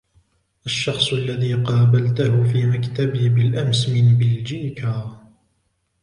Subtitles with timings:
[0.65, 5.21] الشخص الذي قابلتَه في مكتبي بالأمس من بلجيكا.